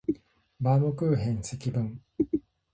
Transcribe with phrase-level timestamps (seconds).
[0.59, 2.01] バームクーヘン積分